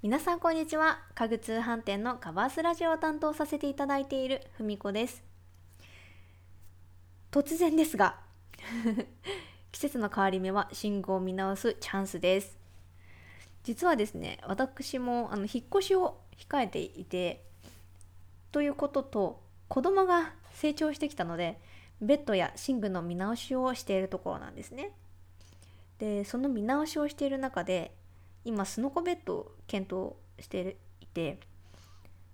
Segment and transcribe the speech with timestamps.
[0.00, 1.00] 皆さんこんにちは。
[1.16, 5.24] 家具通販店のカバースラジオを担当させていただいているふみこです。
[7.32, 8.20] 突然ですが
[9.72, 12.56] 季節の変わり目は信号を見直すチャンスです。
[13.64, 17.44] 実はですね私もあの引っ越しを控えていて
[18.52, 21.58] ということと子供が成長してきたので
[22.00, 24.92] ベッドや寝具の見直しをしているところなんですね。
[25.98, 27.97] でその見直しをしている中で
[28.48, 31.38] 今スノコベッドを検討していて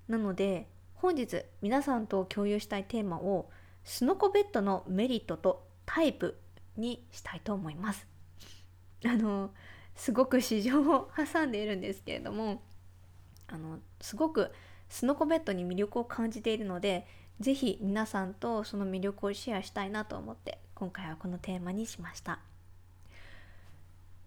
[0.06, 3.50] なので本日皆さんと共有したいテーマを
[3.82, 6.38] スノコベッドのメリットとタイプ
[6.77, 8.06] にしたいと思います。
[9.05, 9.50] あの
[9.96, 12.62] すごく市場を挟んでいるんですけれども
[13.48, 14.52] あのすごく
[14.88, 17.08] スノコベッドに魅力を感じているので
[17.41, 22.38] 是非皆さんとその魅力をシェアしたいなと思って今回はこのテーマにしました。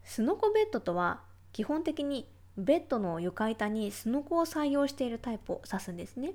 [0.04, 1.22] スノコベッドとは
[1.58, 6.34] 基本的にベッドの床板にすのこを採用しているタイプを指すんですね。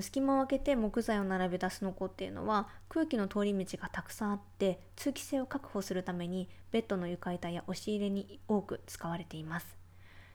[0.00, 9.78] 隙間を開けて木材を並べたすのこっていうのは空気の通り道がたくさんあって通気性を確保するためにベッドの床板や押し入れに多く使われています。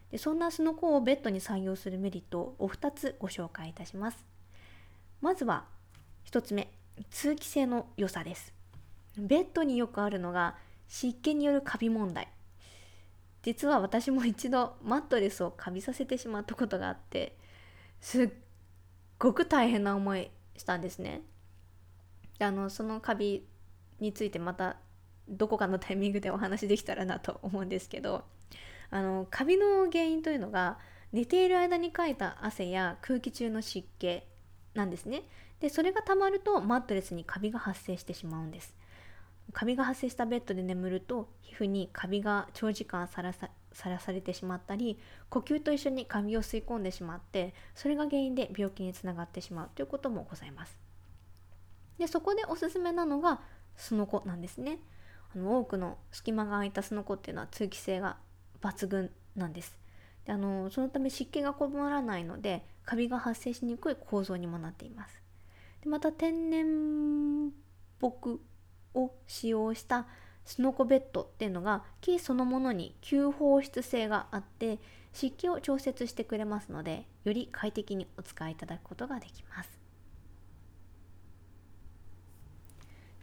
[0.09, 4.25] でそんなすのこをベッドに採用するメリットをお二つご紹介いたします。
[5.21, 5.65] まずは
[6.31, 6.71] 1つ目
[7.11, 8.55] 通気性の良さです。
[9.19, 10.55] ベッドによくあるのが
[10.87, 12.27] 湿気によるカビ問題。
[13.47, 17.37] 実は私も一度マットレスをカビさせてしまったことがあって
[18.01, 18.29] すっ
[19.17, 21.21] ごく大変な思いしたんですね。
[22.39, 23.47] あのそのカビ
[24.01, 24.75] についてまた
[25.29, 28.25] どこかのタイミングでお話できたらなと思うんですけど
[28.89, 30.77] あのカビの原因というのが
[31.13, 34.23] 寝ている間にかいた汗や空気中の湿気
[34.73, 35.23] なんですね。
[35.61, 38.75] でそれがたまるとマットレスにカビが発生してしまうんです。
[39.53, 44.97] カビが発生したベッドで眠ると皮膚にカビが長時間さらささらされてしまったり
[45.29, 50.77] 呼吸と一緒にカビを吸い込んでしまってそれが原因で病気につながってしまうということもございます。
[51.97, 53.41] でそこでおすすめなのが
[53.75, 54.79] スノコなんですね。
[55.35, 58.17] あの多くの隙間が空いたスノコっていうのは通気性が
[58.61, 59.77] 抜群なんです。
[60.25, 65.21] であのそのため湿気がこもらないのでカビが発生しにくい構造にもなっています。
[65.81, 67.51] でまた天然
[67.99, 68.41] 木
[68.93, 70.07] を使用した
[70.45, 74.79] スノコベッドっていうのが木そのものに吸放湿性があって
[75.13, 79.69] 湿気を調節してくれますのでより快適にお使いいただくことができます。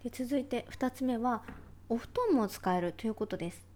[0.02, 1.42] で続いて2つ目は
[1.88, 3.66] お布団も使えるということです。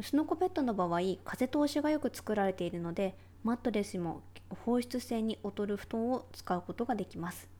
[0.00, 4.22] スノコベッドの場合風通しがよく作られているのでマットレスも
[4.64, 7.55] 放出性に劣る布団を使うことができます。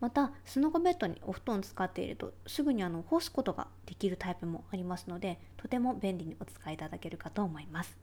[0.00, 7.98] またスノコベッドにお布団を使っているとすぐにあの干すことができるタイプもありますのでとても便利にお使いいただけるかと思います。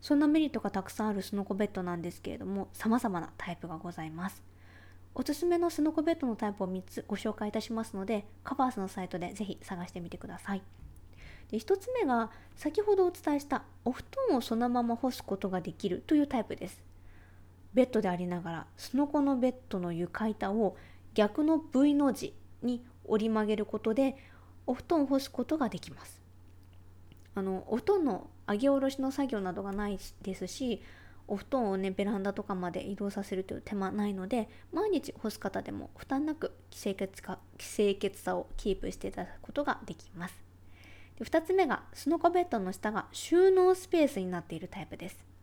[0.00, 4.42] そんなメリットがたくさんあるスノコベッドなんですけれども様々なタイプがございます。
[5.14, 10.62] おすすめのスノコベッドのタイプを3つご紹介いたしますのでカバースのサイトでぜひ探してみてください。
[11.50, 16.84] で1つ目が先ほどお伝えしたお布団をそのまま干すことができるというタイプです。
[17.76, 20.78] ベッドでありながらすのこのベッドの床板を
[21.12, 24.16] 逆の V の字に折り曲げることで
[24.66, 26.22] お布団を干すことができます。
[27.34, 30.80] あのお布団の上げ下ろしの作業などがないですし
[31.28, 40.34] お布団をねベランダとかまで移動させるという手間ないので毎日干す方でも負担なく清潔か清潔さをキープしていただくことができます。
[41.18, 45.35] で2つ目がスノコベッドの下が収納スペースになっているタイプです。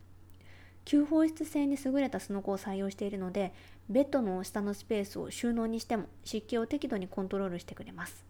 [0.86, 3.54] 吸放湿性に優れたすのこを採用しているので
[3.90, 8.26] ベッドの下のスペースを収納にしても湿気を適度にコントロールしてくれます。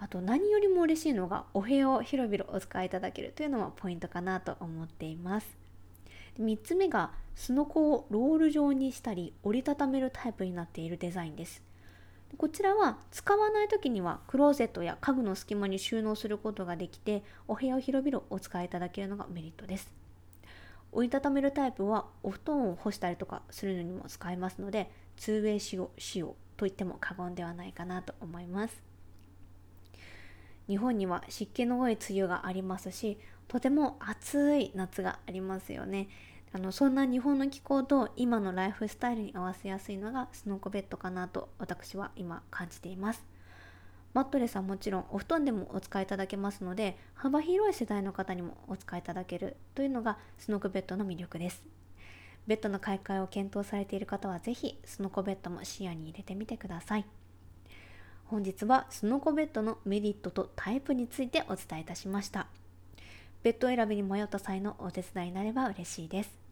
[0.00, 5.56] あと何よりも嬉しいのがお部屋を広々お使いいただけるというのもポイントかなと思っています。
[6.38, 11.62] 3つ目がすのこをロール状にしたり折りたためるタイプになっているデザインです。
[12.36, 20.07] こちらは使わない時にはクローゼットや家具の隙間に収納することができてお部屋を広々お使いいただけるのがメリットです。
[20.92, 28.82] 折りたためるタイプはお布団を干したりとかするのにも使えますので 2way 仕様仕様と言っても過言ではないかなと思います。
[30.66, 33.18] 日本には湿気の多い梅雨がありますし
[33.48, 36.08] とても暑い夏がありますよね。
[36.52, 43.24] あのそんな日本の気候と今のライフスタイルに合わせやすいのがスノーコベッドかなと私は今感じています。
[44.18, 51.62] マットレスはもちろんお布団でもお使いいただけますので幅広い世代の方にもお使いいただけるというのがスノークベッドの魅力です。
[52.48, 57.04] ベッドの買い替えを検討されている方はぜひスノコベッドも視野に入れてみてください。
[58.24, 62.48] 本日はスノコベッドのメリットとタイプについてお伝えいたしました。
[63.44, 66.47] ベッド選びに迷った際のお手伝いになれば嬉しいです。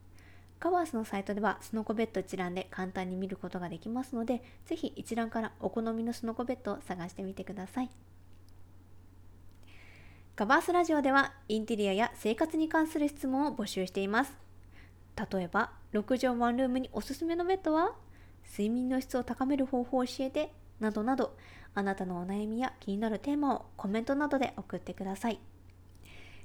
[0.58, 7.90] カバースのサイトではスノコベッド一覧で簡単に見ることができますのでぜひ一覧からお好みのスノコベッドを探してみてください。
[10.34, 14.34] カバースラジオではインテリアや生活に関する質問を募集しています。
[15.32, 17.94] 例えば6畳ワンルームにおすすめのベッドは
[18.50, 21.36] 睡眠の質を高める方法を教えてなどなど
[21.74, 25.40] あなたのお悩みや気になるテーマをコメントなどで送ってください。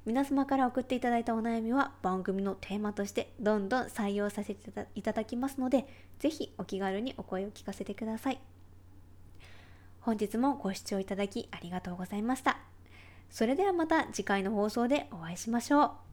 [0.06, 5.86] 皆様から送っていただいたお悩みは番組のテーマとしてどんどん採用させていただきますので
[6.20, 8.40] ぜひお気軽にお声を聞かせてください。
[10.00, 12.58] 本日もご視聴いただきありがとうございました。
[13.30, 16.11] それではまた次回の放送でお会いしましょう。